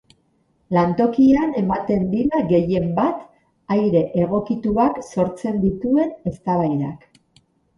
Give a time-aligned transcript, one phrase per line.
[0.75, 3.21] Lantokian ematen dira gehien bat,
[3.77, 7.07] aire egokituak sortzen dituen eztabaidak.